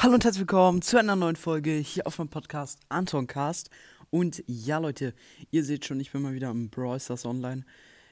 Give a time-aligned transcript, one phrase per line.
[0.00, 3.68] Hallo und herzlich willkommen zu einer neuen Folge hier auf meinem Podcast Antoncast.
[4.10, 5.12] Und ja, Leute,
[5.50, 7.64] ihr seht schon, ich bin mal wieder im Brawl Stars Online.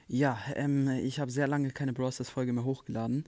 [0.09, 3.23] Ja, ähm, ich habe sehr lange keine Brawl Stars Folge mehr hochgeladen.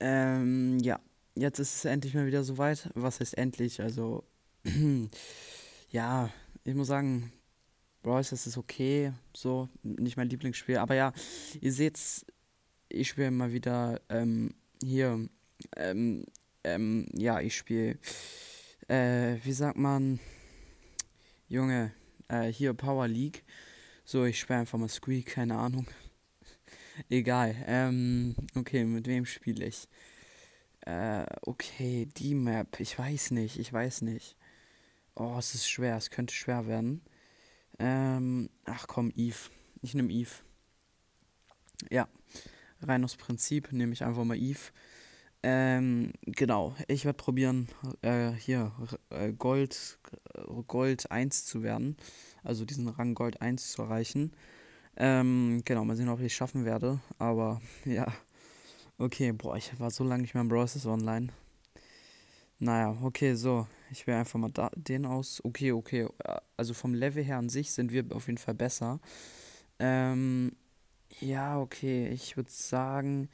[0.00, 0.98] Ähm, ja,
[1.36, 2.90] jetzt ist es endlich mal wieder soweit.
[2.96, 3.80] Was heißt endlich?
[3.80, 4.24] Also,
[5.90, 6.30] ja,
[6.64, 7.30] ich muss sagen,
[8.02, 10.78] Brawl Stars ist okay, so, nicht mein Lieblingsspiel.
[10.78, 11.12] Aber ja,
[11.60, 12.26] ihr seht's,
[12.88, 15.28] ich spiele mal wieder ähm, hier,
[15.76, 16.26] ähm,
[16.66, 17.98] ähm, ja, ich spiele,
[18.88, 20.18] äh, wie sagt man,
[21.48, 21.92] Junge,
[22.28, 23.44] äh, hier Power League.
[24.04, 25.86] So, ich spiele einfach mal Squeak, keine Ahnung.
[27.08, 29.88] Egal, ähm, okay, mit wem spiele ich?
[30.80, 34.36] Äh, okay, die Map, ich weiß nicht, ich weiß nicht.
[35.14, 37.00] Oh, es ist schwer, es könnte schwer werden.
[37.78, 39.50] Ähm, ach komm, Eve.
[39.82, 40.30] Ich nehme Eve.
[41.90, 42.08] Ja,
[42.82, 44.72] rein aus Prinzip nehme ich einfach mal Eve.
[45.48, 47.68] Ähm, genau, ich werde probieren,
[48.02, 48.72] äh, hier
[49.10, 50.00] äh, Gold,
[50.66, 51.96] Gold 1 zu werden.
[52.42, 54.32] Also diesen Rang Gold 1 zu erreichen.
[54.96, 56.98] Ähm, genau, mal sehen, ob ich es schaffen werde.
[57.20, 58.12] Aber ja.
[58.98, 61.28] Okay, boah, ich war so lange nicht mehr im Browser online.
[62.58, 63.68] Naja, okay, so.
[63.92, 65.40] Ich wähle einfach mal da, den aus.
[65.44, 66.08] Okay, okay.
[66.56, 68.98] Also vom Level her an sich sind wir auf jeden Fall besser.
[69.78, 70.56] Ähm,
[71.20, 72.08] ja, okay.
[72.08, 73.28] Ich würde sagen,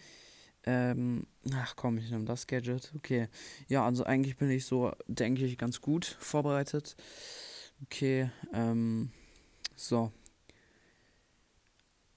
[0.65, 2.93] ähm, ach komm, ich nehme das Gadget.
[2.97, 3.29] Okay.
[3.69, 6.97] Ja, also eigentlich bin ich so, denke ich, ganz gut vorbereitet.
[7.85, 9.11] Okay, ähm,
[9.75, 10.13] so.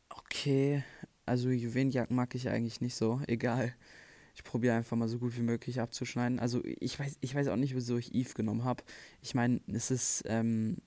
[0.10, 0.84] Okay,
[1.26, 3.22] also Juwelenjagd mag ich eigentlich nicht so.
[3.28, 3.74] Egal.
[4.36, 6.40] Ich probiere einfach mal so gut wie möglich abzuschneiden.
[6.40, 8.84] Also ich weiß, ich weiß auch nicht, wieso ich Eve genommen habe.
[9.22, 10.78] Ich meine, es ist, ähm,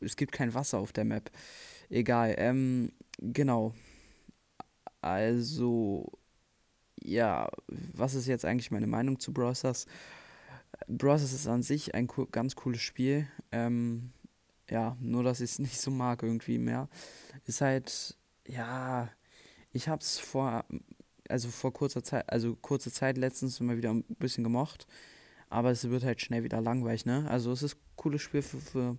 [0.00, 1.30] es gibt kein Wasser auf der Map.
[1.88, 2.34] Egal.
[2.38, 3.74] Ähm, genau.
[5.00, 6.17] Also,
[7.02, 9.86] ja, was ist jetzt eigentlich meine Meinung zu Brawl Stars?
[10.86, 13.28] Brawl Stars ist an sich ein co ganz cooles Spiel.
[13.52, 14.12] Ähm,
[14.70, 16.88] ja, nur dass ich es nicht so mag irgendwie mehr.
[17.46, 19.10] Ist halt, ja,
[19.72, 20.64] ich hab's vor,
[21.28, 24.86] also vor kurzer Zeit, also kurze Zeit letztens immer wieder ein bisschen gemocht.
[25.50, 27.26] Aber es wird halt schnell wieder langweilig, ne?
[27.30, 28.98] Also es ist ein cooles Spiel für, für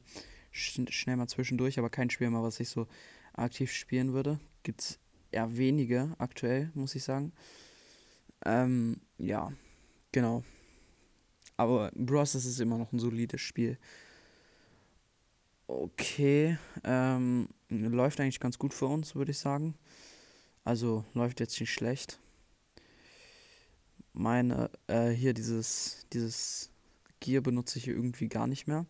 [0.52, 2.88] schnell mal zwischendurch, aber kein Spiel mehr, was ich so
[3.34, 4.40] aktiv spielen würde.
[4.64, 5.00] Gibt's
[5.32, 7.34] eher wenige aktuell, muss ich sagen.
[8.46, 9.52] Ähm, ja,
[10.12, 10.44] genau.
[11.58, 12.36] Aber Bros.
[12.36, 13.78] ist immer noch ein solides Spiel.
[15.68, 19.76] Okay, ähm, läuft eigentlich ganz gut für uns, würde ich sagen.
[20.64, 22.20] Also läuft jetzt nicht schlecht.
[24.14, 26.72] Meine, äh, hier dieses, dieses
[27.20, 28.86] Gear benutze ich hier irgendwie gar nicht mehr.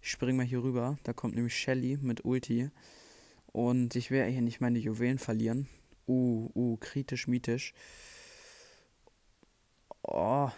[0.00, 0.98] Ich springe mal hier rüber.
[1.02, 2.70] Da kommt nämlich Shelly mit Ulti.
[3.52, 5.68] Und ich werde hier nicht meine Juwelen verlieren.
[6.06, 7.72] Uh, uh, kritisch, mythisch.
[10.04, 10.50] Oh.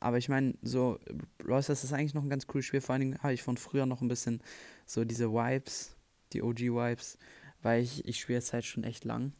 [0.00, 0.98] Aber ich meine, so,
[1.44, 2.80] Royce, das ist eigentlich noch ein ganz cooles Spiel.
[2.80, 4.42] Vor allen Dingen habe ich von früher noch ein bisschen
[4.86, 5.96] so diese Vibes,
[6.32, 7.18] die OG-Vibes,
[7.62, 9.32] weil ich, ich spiele jetzt halt schon echt lang.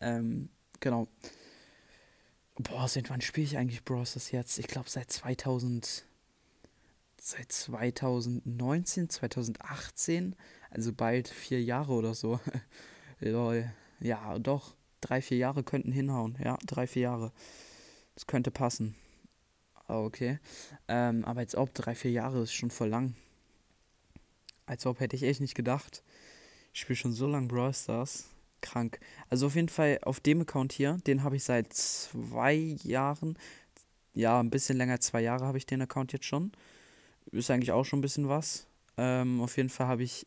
[0.00, 0.48] Ähm,
[0.80, 1.08] genau.
[2.56, 4.30] Boah, seit wann spiele ich eigentlich Bros.
[4.32, 4.58] jetzt?
[4.58, 6.04] Ich glaube seit 2000.
[7.20, 10.34] Seit 2019, 2018.
[10.70, 12.40] Also bald vier Jahre oder so.
[13.20, 13.72] Lol.
[14.00, 14.74] Ja, doch.
[15.00, 16.36] Drei, vier Jahre könnten hinhauen.
[16.42, 17.32] Ja, drei, vier Jahre.
[18.18, 18.96] Das könnte passen.
[19.86, 20.40] Ah, okay.
[20.88, 23.14] Ähm, aber als ob drei, vier Jahre ist schon voll lang.
[24.66, 26.02] Als ob hätte ich echt nicht gedacht.
[26.74, 28.28] Ich spiele schon so lange Brawl Stars.
[28.60, 28.98] Krank.
[29.30, 33.38] Also auf jeden Fall auf dem Account hier, den habe ich seit zwei Jahren.
[34.14, 36.50] Ja, ein bisschen länger, zwei Jahre habe ich den Account jetzt schon.
[37.30, 38.66] Ist eigentlich auch schon ein bisschen was.
[38.96, 40.26] Ähm, auf jeden Fall habe ich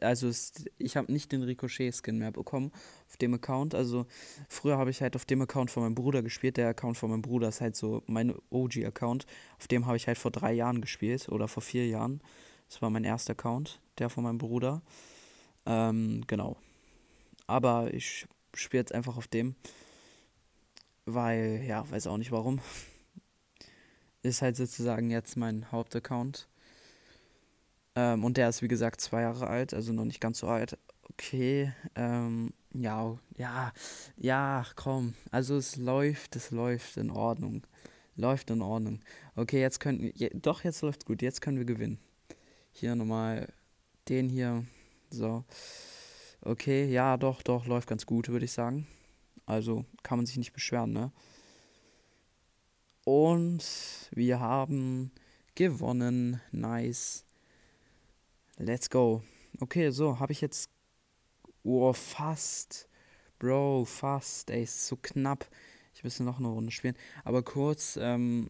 [0.00, 0.30] also
[0.78, 2.72] ich habe nicht den Ricochet-Skin mehr bekommen
[3.08, 3.74] auf dem Account.
[3.74, 4.06] Also
[4.48, 6.56] früher habe ich halt auf dem Account von meinem Bruder gespielt.
[6.56, 9.26] Der Account von meinem Bruder ist halt so mein OG-Account.
[9.58, 12.20] Auf dem habe ich halt vor drei Jahren gespielt oder vor vier Jahren.
[12.68, 14.82] Das war mein erster Account, der von meinem Bruder.
[15.66, 16.56] Ähm, genau.
[17.46, 19.54] Aber ich spiele jetzt einfach auf dem.
[21.04, 22.60] Weil, ja, weiß auch nicht warum.
[24.22, 26.48] Ist halt sozusagen jetzt mein Hauptaccount.
[27.96, 30.78] Ähm, und der ist, wie gesagt, zwei Jahre alt, also noch nicht ganz so alt.
[31.10, 33.72] Okay, ähm, ja, ja,
[34.16, 35.14] ja, komm.
[35.30, 37.66] Also es läuft, es läuft in Ordnung.
[38.14, 39.00] Läuft in Ordnung.
[39.34, 41.98] Okay, jetzt können wir, ja, doch, jetzt läuft gut, jetzt können wir gewinnen.
[42.72, 43.48] Hier nochmal
[44.08, 44.64] den hier,
[45.10, 45.44] so.
[46.42, 48.86] Okay, ja, doch, doch, läuft ganz gut, würde ich sagen.
[49.46, 51.12] Also kann man sich nicht beschweren, ne?
[53.04, 53.64] Und
[54.10, 55.12] wir haben
[55.54, 56.40] gewonnen.
[56.50, 57.24] Nice.
[58.58, 59.22] Let's go.
[59.60, 60.70] Okay, so, habe ich jetzt.
[61.62, 62.88] Oh, fast.
[63.38, 64.50] Bro, fast.
[64.50, 65.46] Ey, ist so knapp.
[65.94, 66.96] Ich müsste noch eine Runde spielen.
[67.24, 68.48] Aber kurz, ähm.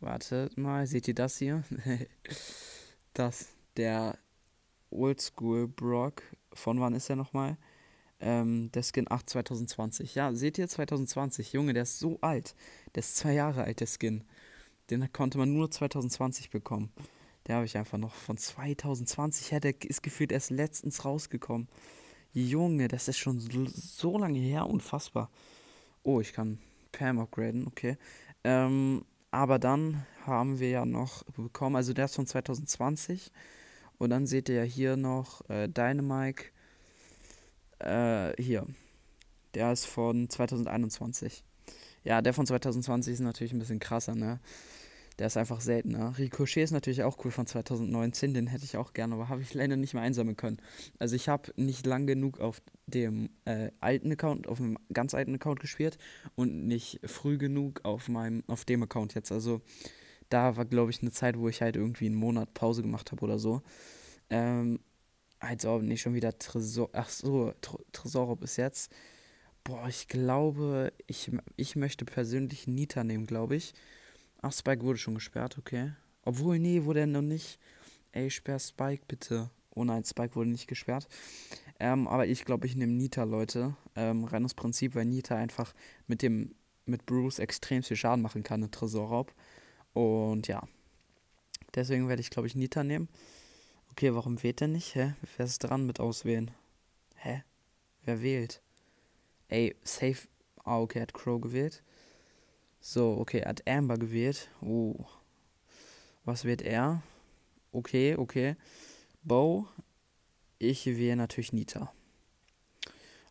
[0.00, 1.64] Wartet mal, seht ihr das hier?
[3.14, 4.18] das, der
[4.90, 6.22] Oldschool Brock.
[6.52, 7.56] Von wann ist er nochmal?
[8.20, 10.14] Ähm, der Skin 8 2020.
[10.14, 11.52] Ja, seht ihr 2020?
[11.52, 12.54] Junge, der ist so alt.
[12.94, 14.24] Der ist zwei Jahre alt, der Skin.
[14.90, 16.92] Den konnte man nur 2020 bekommen.
[17.48, 19.60] Der habe ich einfach noch von 2020 her.
[19.60, 21.68] Der ist gefühlt erst letztens rausgekommen.
[22.32, 24.66] Junge, das ist schon so lange her.
[24.66, 25.30] Unfassbar.
[26.02, 26.58] Oh, ich kann
[26.92, 27.96] Pam upgraden, okay.
[28.44, 33.32] Ähm, aber dann haben wir ja noch bekommen, also der ist von 2020.
[33.98, 36.52] Und dann seht ihr ja hier noch äh, Dynamike.
[37.78, 38.66] Äh, hier.
[39.54, 41.42] Der ist von 2021.
[42.04, 44.38] Ja, der von 2020 ist natürlich ein bisschen krasser, ne?
[45.18, 46.16] Der ist einfach seltener.
[46.16, 49.52] Ricochet ist natürlich auch cool von 2019, den hätte ich auch gerne, aber habe ich
[49.52, 50.58] leider nicht mehr einsammeln können.
[50.98, 55.34] Also ich habe nicht lang genug auf dem äh, alten Account, auf einem ganz alten
[55.34, 55.98] Account gespielt
[56.36, 59.32] und nicht früh genug auf meinem, auf dem Account jetzt.
[59.32, 59.60] Also
[60.28, 63.24] da war, glaube ich, eine Zeit, wo ich halt irgendwie einen Monat Pause gemacht habe
[63.24, 63.62] oder so.
[64.30, 64.78] Ähm,
[65.40, 67.52] also nicht schon wieder Tresor, ach so,
[67.92, 68.92] Tresor bis jetzt.
[69.64, 73.74] Boah, ich glaube, ich, ich möchte persönlich Nita nehmen, glaube ich.
[74.40, 75.92] Ach, Spike wurde schon gesperrt, okay.
[76.24, 77.58] Obwohl, nee, wurde er noch nicht.
[78.12, 79.50] Ey, sperr Spike bitte.
[79.74, 81.08] Oh nein, Spike wurde nicht gesperrt.
[81.80, 83.76] Ähm, aber ich glaube, ich nehme Nita, Leute.
[83.96, 85.74] Ähm, rein aus Prinzip, weil Nita einfach
[86.06, 86.54] mit dem,
[86.86, 89.32] mit Bruce extrem viel Schaden machen kann, ein Tresorraub.
[89.92, 90.62] Und ja.
[91.74, 93.08] Deswegen werde ich, glaube ich, Nita nehmen.
[93.90, 94.94] Okay, warum wählt er nicht?
[94.94, 95.14] Hä?
[95.36, 96.50] Wer ist dran mit auswählen?
[97.16, 97.42] Hä?
[98.04, 98.62] Wer wählt?
[99.48, 100.28] Ey, safe.
[100.64, 101.82] Ah, okay, hat Crow gewählt.
[102.80, 104.50] So, okay, er hat Amber gewählt.
[104.60, 105.04] Oh.
[106.24, 107.02] Was wird er?
[107.72, 108.56] Okay, okay.
[109.22, 109.66] Bo.
[110.58, 111.92] Ich wähle natürlich Nita.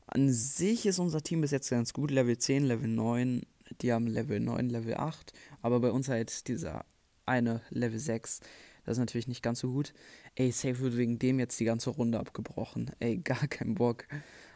[0.07, 2.11] An sich ist unser Team bis jetzt ganz gut.
[2.11, 3.41] Level 10, Level 9.
[3.81, 5.33] Die haben Level 9, Level 8.
[5.61, 6.85] Aber bei uns halt dieser
[7.25, 8.39] eine Level 6.
[8.85, 9.93] Das ist natürlich nicht ganz so gut.
[10.35, 12.91] Ey, Safe wird wegen dem jetzt die ganze Runde abgebrochen.
[12.99, 14.05] Ey, gar kein Bock.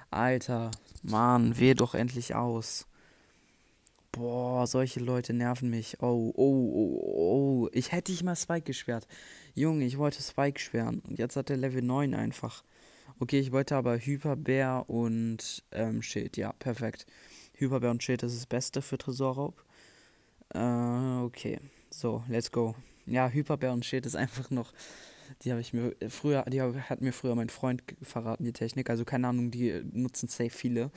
[0.09, 0.71] Alter,
[1.03, 2.87] Mann, weh doch endlich aus.
[4.13, 6.01] Boah, solche Leute nerven mich.
[6.01, 6.99] Oh, oh, oh,
[7.65, 7.69] oh.
[7.71, 9.07] Ich hätte ich mal Spike gesperrt.
[9.55, 10.99] Junge, ich wollte Spike sperren.
[11.07, 12.63] Und jetzt hat er Level 9 einfach.
[13.19, 16.35] Okay, ich wollte aber Hyperbär und ähm, Schild.
[16.35, 17.05] Ja, perfekt.
[17.53, 19.63] Hyperbär und Schild ist das Beste für Tresorraub.
[20.53, 21.59] Äh, okay.
[21.89, 22.75] So, let's go.
[23.05, 24.73] Ja, Hyperbär und Schild ist einfach noch.
[25.43, 28.89] Die habe ich mir früher, die hat mir früher mein Freund verraten, die Technik.
[28.89, 30.91] Also keine Ahnung, die nutzen safe viele.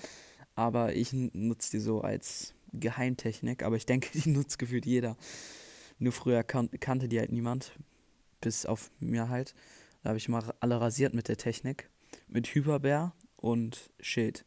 [0.56, 5.16] Aber ich nutze die so als Geheimtechnik, aber ich denke, die nutzt gefühlt jeder.
[5.98, 7.72] Nur früher kan kannte die halt niemand.
[8.40, 9.54] Bis auf mir halt.
[10.02, 11.88] Da habe ich mal alle rasiert mit der Technik.
[12.28, 14.44] Mit Hyperbär und Schild.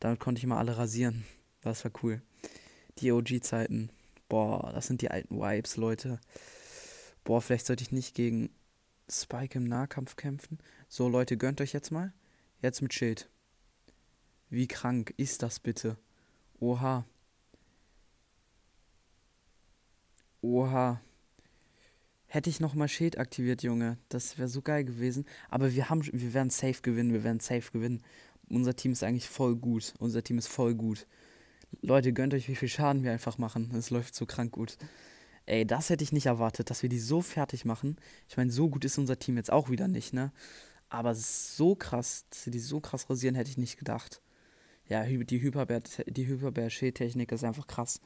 [0.00, 1.24] Damit konnte ich mal alle rasieren.
[1.60, 2.22] Das war cool.
[2.98, 3.90] Die OG-Zeiten.
[4.28, 6.20] Boah, das sind die alten Vibes, Leute.
[7.24, 8.50] Boah, vielleicht sollte ich nicht gegen
[9.08, 10.58] Spike im Nahkampf kämpfen.
[10.88, 12.12] So, Leute, gönnt euch jetzt mal.
[12.60, 13.28] Jetzt mit Schild.
[14.48, 15.98] Wie krank ist das bitte?
[16.60, 17.04] Oha.
[20.44, 21.00] Oha.
[22.26, 23.96] Hätte ich noch mal Schild aktiviert, Junge.
[24.10, 25.24] Das wäre so geil gewesen.
[25.48, 27.14] Aber wir haben, wir werden safe gewinnen.
[27.14, 28.02] Wir werden safe gewinnen.
[28.50, 29.94] Unser Team ist eigentlich voll gut.
[29.98, 31.06] Unser Team ist voll gut.
[31.80, 33.74] Leute, gönnt euch, wie viel Schaden wir einfach machen.
[33.74, 34.76] Es läuft so krank gut.
[35.46, 37.96] Ey, das hätte ich nicht erwartet, dass wir die so fertig machen.
[38.28, 40.30] Ich meine, so gut ist unser Team jetzt auch wieder nicht, ne?
[40.90, 44.20] Aber so krass, dass sie die so krass rasieren, hätte ich nicht gedacht.
[44.88, 48.00] Ja, die Hyperbär, Hyperbär-Schild-Technik ist einfach krass.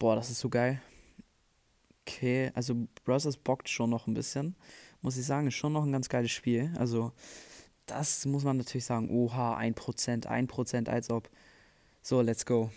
[0.00, 0.82] Boah, das ist so geil.
[2.06, 4.56] Okay, also Brothers bockt schon noch ein bisschen.
[5.00, 6.72] Muss ich sagen, ist schon noch ein ganz geiles Spiel.
[6.76, 7.12] Also,
[7.86, 9.10] das muss man natürlich sagen.
[9.10, 11.30] Oha, 1%, 1%, als ob.
[12.02, 12.70] So, let's go.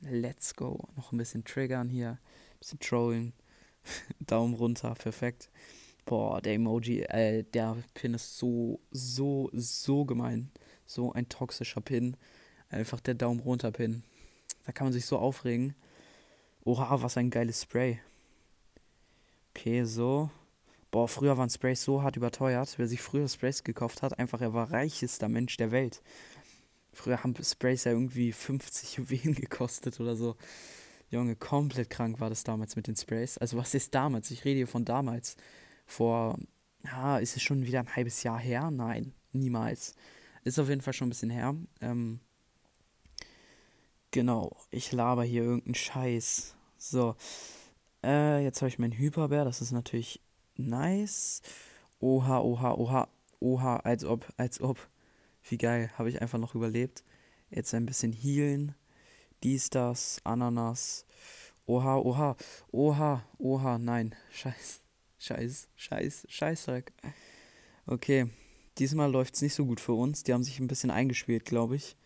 [0.00, 0.88] Let's go.
[0.96, 2.10] Noch ein bisschen triggern hier.
[2.10, 3.32] Ein bisschen trollen.
[4.20, 5.50] Daumen runter, perfekt.
[6.06, 10.50] Boah, der Emoji, äh, der Pin ist so, so, so gemein.
[10.86, 12.16] So ein toxischer Pin.
[12.70, 14.02] Einfach der Daumen runter Pin.
[14.64, 15.74] Da kann man sich so aufregen.
[16.64, 18.00] Oha, was ein geiles Spray.
[19.56, 20.28] Okay, so.
[20.90, 22.74] Boah, früher waren Sprays so hart überteuert.
[22.76, 26.02] Wer sich früher Sprays gekauft hat, einfach er war reichester Mensch der Welt.
[26.92, 30.36] Früher haben Sprays ja irgendwie 50 Juwelen gekostet oder so.
[31.08, 33.38] Junge, komplett krank war das damals mit den Sprays.
[33.38, 34.30] Also was ist damals?
[34.30, 35.36] Ich rede hier von damals.
[35.86, 36.38] Vor,
[36.84, 38.70] ja, ist es schon wieder ein halbes Jahr her?
[38.70, 39.94] Nein, niemals.
[40.44, 41.54] Ist auf jeden Fall schon ein bisschen her.
[41.80, 42.20] Ähm,
[44.10, 46.54] genau, ich laber hier irgendeinen Scheiß.
[46.76, 47.16] So,
[48.06, 50.20] äh, jetzt habe ich meinen Hyperbär, das ist natürlich
[50.56, 51.42] nice.
[51.98, 53.08] Oha, oha, oha,
[53.40, 54.78] oha, als ob, als ob.
[55.48, 57.04] Wie geil, habe ich einfach noch überlebt.
[57.50, 58.74] Jetzt ein bisschen healen.
[59.42, 61.04] Dies, das, Ananas.
[61.66, 62.36] Oha, oha,
[62.70, 64.14] oha, oha, nein.
[64.30, 64.80] Scheiß,
[65.18, 66.92] scheiß, scheiß, scheißdreck.
[67.86, 68.28] Okay,
[68.78, 70.22] diesmal läuft es nicht so gut für uns.
[70.22, 71.96] Die haben sich ein bisschen eingespielt, glaube ich.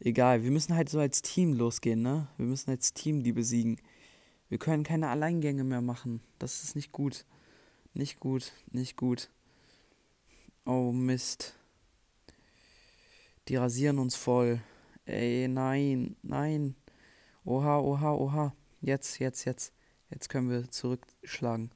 [0.00, 2.28] Egal, wir müssen halt so als Team losgehen, ne?
[2.36, 3.78] Wir müssen als Team die besiegen.
[4.52, 6.20] Wir können keine Alleingänge mehr machen.
[6.38, 7.24] Das ist nicht gut.
[7.94, 9.30] Nicht gut, nicht gut.
[10.66, 11.54] Oh Mist.
[13.48, 14.60] Die rasieren uns voll.
[15.06, 16.76] Ey, nein, nein.
[17.46, 18.54] Oha, oha, oha.
[18.82, 19.72] Jetzt, jetzt, jetzt.
[20.10, 21.70] Jetzt können wir zurückschlagen.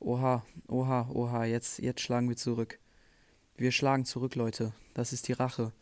[0.00, 1.44] Oha, oha, oha.
[1.44, 2.80] Jetzt, jetzt schlagen wir zurück.
[3.56, 4.72] Wir schlagen zurück, Leute.
[4.94, 5.72] Das ist die Rache.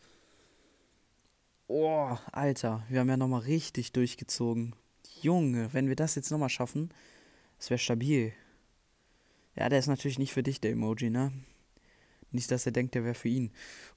[1.65, 2.85] Oh, Alter.
[2.87, 4.75] Wir haben ja nochmal richtig durchgezogen.
[5.21, 6.89] Junge, wenn wir das jetzt nochmal schaffen,
[7.57, 8.33] das wäre stabil.
[9.55, 11.31] Ja, der ist natürlich nicht für dich, der Emoji, ne?
[12.31, 13.51] Nicht, dass er denkt, der wäre für ihn.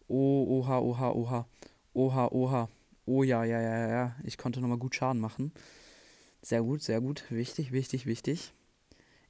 [0.08, 1.46] Oh, oha, oha, oha.
[1.94, 2.68] Oha, oha.
[3.04, 4.16] Oh ja, ja, ja, ja.
[4.24, 5.52] Ich konnte nochmal gut Schaden machen.
[6.40, 7.24] Sehr gut, sehr gut.
[7.30, 8.52] Wichtig, wichtig, wichtig.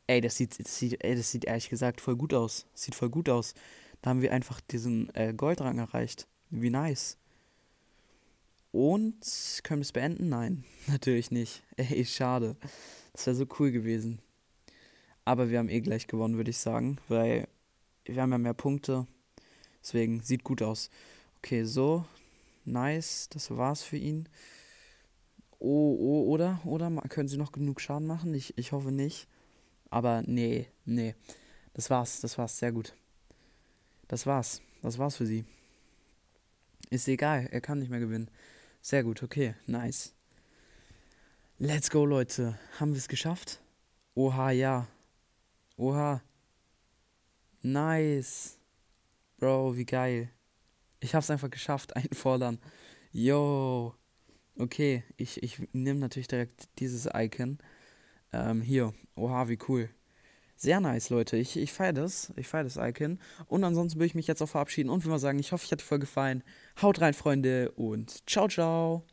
[0.07, 2.67] Ey, das sieht, das sieht, ey, das sieht ehrlich gesagt voll gut aus.
[2.75, 3.55] Sieht voll gut aus.
[4.01, 6.27] Da haben wir einfach diesen äh, Goldrang erreicht.
[6.51, 7.19] Wie nice.
[8.73, 10.31] Und können wir es beenden?
[10.31, 11.63] Nein, natürlich nicht.
[11.77, 12.57] Ey, schade.
[13.13, 14.21] Das wäre so cool gewesen.
[15.25, 17.47] Aber wir haben eh gleich gewonnen, würde ich sagen, weil
[18.05, 19.07] wir haben ja mehr Punkte.
[19.83, 20.91] Deswegen sieht gut aus.
[21.39, 22.05] Okay, so.
[22.65, 23.29] Nice.
[23.31, 24.29] Das war's für ihn.
[25.59, 26.61] Oh, oh, oder?
[26.65, 28.35] Oder können sie noch genug Schaden machen?
[28.35, 29.29] Ich, ich hoffe nicht.
[29.91, 31.15] Aber nee, nee.
[31.75, 32.21] Das war's.
[32.21, 32.59] Das war's.
[32.59, 32.95] Sehr gut.
[34.09, 34.61] Das war's.
[34.83, 35.45] Das war's für sie.
[36.91, 37.49] Ist egal.
[37.51, 38.31] Er kann nicht mehr gewinnen.
[38.83, 39.23] Sehr gut.
[39.23, 39.55] Okay.
[39.67, 40.13] Nice.
[41.59, 42.59] Let's go, Leute.
[42.81, 43.61] Haben wir es geschafft?
[44.17, 44.89] Oha, ja.
[45.77, 46.21] Oha.
[47.63, 48.59] Nice.
[49.39, 50.31] Bro, wie geil.
[50.99, 52.59] Ich hab's einfach geschafft, einfordern.
[53.13, 53.95] Yo.
[54.59, 57.59] Okay, ich, ich nehme natürlich direkt dieses Icon.
[58.33, 58.93] Ähm, hier.
[59.15, 59.91] Oha, wie cool.
[60.57, 61.37] Sehr nice, Leute.
[61.37, 62.33] Ich, ich feiere das.
[62.37, 63.19] Ich feiere das Icon.
[63.47, 65.73] Und ansonsten würde ich mich jetzt auch verabschieden und will mal sagen, ich hoffe, ich
[65.73, 66.45] hat dir voll gefallen.
[66.81, 69.05] Haut rein, Freunde, und ciao, ciao.